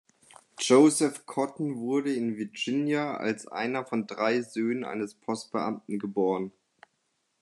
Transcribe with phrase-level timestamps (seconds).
[0.57, 6.51] Joseph Cotten wurde in Virginia als einer von drei Söhnen eines Postbeamten geboren.